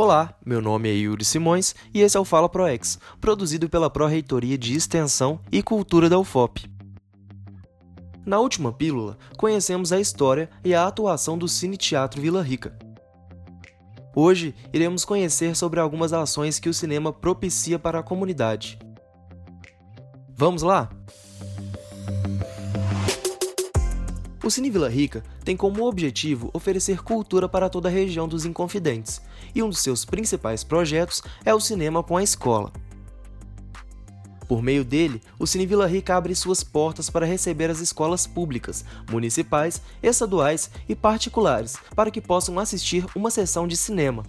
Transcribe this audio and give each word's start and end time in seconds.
Olá, 0.00 0.32
meu 0.46 0.62
nome 0.62 0.88
é 0.88 0.92
Yuri 0.92 1.24
Simões 1.24 1.74
e 1.92 2.02
esse 2.02 2.16
é 2.16 2.20
o 2.20 2.24
Fala 2.24 2.48
ProEx, 2.48 3.00
produzido 3.20 3.68
pela 3.68 3.90
Pró-Reitoria 3.90 4.56
de 4.56 4.72
Extensão 4.72 5.40
e 5.50 5.60
Cultura 5.60 6.08
da 6.08 6.16
UFOP. 6.16 6.70
Na 8.24 8.38
última 8.38 8.72
pílula, 8.72 9.18
conhecemos 9.36 9.92
a 9.92 9.98
história 9.98 10.48
e 10.64 10.72
a 10.72 10.86
atuação 10.86 11.36
do 11.36 11.48
Cine 11.48 11.76
Teatro 11.76 12.22
Vila 12.22 12.40
Rica. 12.40 12.78
Hoje, 14.14 14.54
iremos 14.72 15.04
conhecer 15.04 15.56
sobre 15.56 15.80
algumas 15.80 16.12
ações 16.12 16.60
que 16.60 16.68
o 16.68 16.74
cinema 16.74 17.12
propicia 17.12 17.76
para 17.76 17.98
a 17.98 18.02
comunidade. 18.04 18.78
Vamos 20.36 20.62
lá? 20.62 20.90
O 24.48 24.50
Cine 24.50 24.70
Vila 24.70 24.88
Rica 24.88 25.22
tem 25.44 25.54
como 25.54 25.86
objetivo 25.86 26.48
oferecer 26.54 27.02
cultura 27.02 27.46
para 27.46 27.68
toda 27.68 27.90
a 27.90 27.92
região 27.92 28.26
dos 28.26 28.46
Inconfidentes, 28.46 29.20
e 29.54 29.62
um 29.62 29.68
dos 29.68 29.80
seus 29.80 30.06
principais 30.06 30.64
projetos 30.64 31.22
é 31.44 31.54
o 31.54 31.60
cinema 31.60 32.02
com 32.02 32.16
a 32.16 32.22
escola. 32.22 32.72
Por 34.48 34.62
meio 34.62 34.86
dele, 34.86 35.20
o 35.38 35.46
Cine 35.46 35.66
Vila 35.66 35.86
Rica 35.86 36.16
abre 36.16 36.34
suas 36.34 36.64
portas 36.64 37.10
para 37.10 37.26
receber 37.26 37.68
as 37.68 37.80
escolas 37.80 38.26
públicas, 38.26 38.86
municipais, 39.10 39.82
estaduais 40.02 40.70
e 40.88 40.94
particulares 40.94 41.76
para 41.94 42.10
que 42.10 42.18
possam 42.18 42.58
assistir 42.58 43.04
uma 43.14 43.30
sessão 43.30 43.68
de 43.68 43.76
cinema. 43.76 44.24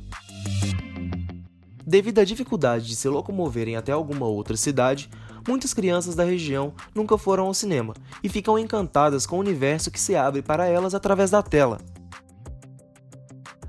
Devido 1.88 2.20
à 2.20 2.26
dificuldade 2.26 2.88
de 2.88 2.96
se 2.98 3.08
locomoverem 3.08 3.78
até 3.78 3.94
alguma 3.94 4.28
outra 4.28 4.58
cidade, 4.58 5.10
muitas 5.50 5.74
crianças 5.74 6.14
da 6.14 6.24
região 6.24 6.76
nunca 6.94 7.18
foram 7.18 7.48
ao 7.48 7.54
cinema 7.56 7.96
e 8.24 8.30
ficam 8.30 8.60
encantadas 8.60 9.26
com 9.26 9.38
o 9.38 9.40
universo 9.40 9.90
que 9.90 10.00
se 10.00 10.16
abre 10.16 10.44
para 10.44 10.68
elas 10.68 10.94
através 10.94 11.32
da 11.32 11.42
tela. 11.42 11.80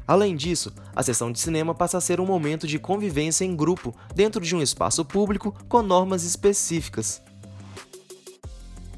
Além 0.06 0.36
disso, 0.36 0.70
a 0.94 1.02
sessão 1.02 1.32
de 1.32 1.40
cinema 1.40 1.74
passa 1.74 1.96
a 1.96 2.00
ser 2.00 2.20
um 2.20 2.26
momento 2.26 2.66
de 2.66 2.78
convivência 2.78 3.46
em 3.46 3.56
grupo 3.56 3.94
dentro 4.14 4.42
de 4.42 4.54
um 4.54 4.60
espaço 4.60 5.02
público 5.06 5.54
com 5.70 5.80
normas 5.80 6.22
específicas. 6.22 7.22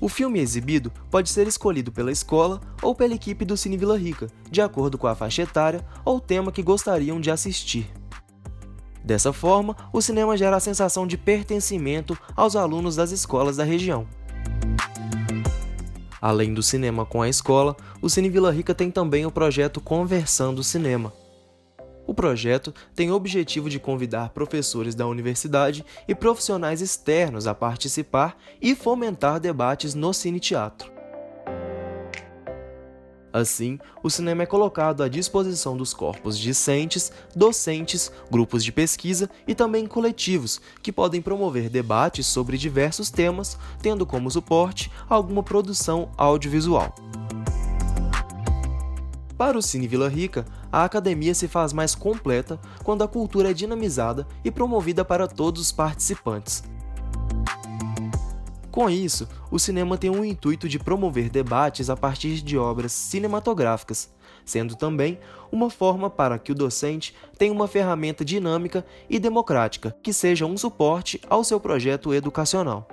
O 0.00 0.08
filme 0.08 0.40
exibido 0.40 0.90
pode 1.08 1.30
ser 1.30 1.46
escolhido 1.46 1.92
pela 1.92 2.10
escola 2.10 2.60
ou 2.82 2.96
pela 2.96 3.14
equipe 3.14 3.44
do 3.44 3.56
Cine 3.56 3.76
Vila 3.76 3.96
Rica, 3.96 4.26
de 4.50 4.60
acordo 4.60 4.98
com 4.98 5.06
a 5.06 5.14
faixa 5.14 5.42
etária 5.42 5.86
ou 6.04 6.18
tema 6.18 6.50
que 6.50 6.64
gostariam 6.64 7.20
de 7.20 7.30
assistir. 7.30 8.01
Dessa 9.04 9.32
forma, 9.32 9.76
o 9.92 10.00
cinema 10.00 10.36
gera 10.36 10.56
a 10.56 10.60
sensação 10.60 11.06
de 11.06 11.18
pertencimento 11.18 12.16
aos 12.36 12.54
alunos 12.54 12.96
das 12.96 13.10
escolas 13.10 13.56
da 13.56 13.64
região. 13.64 14.06
Além 16.20 16.54
do 16.54 16.62
cinema 16.62 17.04
com 17.04 17.20
a 17.20 17.28
escola, 17.28 17.76
o 18.00 18.08
Cine 18.08 18.30
Vila 18.30 18.52
Rica 18.52 18.72
tem 18.72 18.92
também 18.92 19.26
o 19.26 19.30
projeto 19.30 19.80
Conversando 19.80 20.62
Cinema. 20.62 21.12
O 22.06 22.14
projeto 22.14 22.72
tem 22.94 23.10
o 23.10 23.14
objetivo 23.14 23.68
de 23.68 23.80
convidar 23.80 24.30
professores 24.30 24.94
da 24.94 25.06
universidade 25.06 25.84
e 26.06 26.14
profissionais 26.14 26.80
externos 26.80 27.48
a 27.48 27.54
participar 27.54 28.36
e 28.60 28.74
fomentar 28.74 29.40
debates 29.40 29.94
no 29.94 30.12
cine 30.12 30.38
teatro. 30.38 31.01
Assim, 33.32 33.78
o 34.02 34.10
cinema 34.10 34.42
é 34.42 34.46
colocado 34.46 35.02
à 35.02 35.08
disposição 35.08 35.74
dos 35.76 35.94
corpos 35.94 36.38
discentes, 36.38 37.10
docentes, 37.34 38.12
grupos 38.30 38.62
de 38.62 38.70
pesquisa 38.70 39.30
e 39.48 39.54
também 39.54 39.86
coletivos, 39.86 40.60
que 40.82 40.92
podem 40.92 41.22
promover 41.22 41.70
debates 41.70 42.26
sobre 42.26 42.58
diversos 42.58 43.10
temas, 43.10 43.56
tendo 43.80 44.04
como 44.04 44.30
suporte 44.30 44.92
alguma 45.08 45.42
produção 45.42 46.10
audiovisual. 46.18 46.94
Para 49.38 49.58
o 49.58 49.62
Cine 49.62 49.88
Vila 49.88 50.08
Rica, 50.08 50.44
a 50.70 50.84
academia 50.84 51.34
se 51.34 51.48
faz 51.48 51.72
mais 51.72 51.94
completa 51.94 52.60
quando 52.84 53.02
a 53.02 53.08
cultura 53.08 53.50
é 53.50 53.54
dinamizada 53.54 54.26
e 54.44 54.50
promovida 54.50 55.04
para 55.04 55.26
todos 55.26 55.62
os 55.62 55.72
participantes, 55.72 56.62
com 58.72 58.88
isso, 58.88 59.28
o 59.50 59.58
cinema 59.58 59.98
tem 59.98 60.08
o 60.08 60.24
intuito 60.24 60.66
de 60.66 60.78
promover 60.78 61.28
debates 61.28 61.90
a 61.90 61.96
partir 61.96 62.40
de 62.40 62.56
obras 62.56 62.90
cinematográficas, 62.90 64.10
sendo 64.46 64.74
também 64.74 65.20
uma 65.52 65.68
forma 65.68 66.08
para 66.08 66.38
que 66.38 66.50
o 66.50 66.54
docente 66.54 67.14
tenha 67.36 67.52
uma 67.52 67.68
ferramenta 67.68 68.24
dinâmica 68.24 68.82
e 69.10 69.18
democrática 69.18 69.94
que 70.02 70.10
seja 70.10 70.46
um 70.46 70.56
suporte 70.56 71.20
ao 71.28 71.44
seu 71.44 71.60
projeto 71.60 72.14
educacional. 72.14 72.88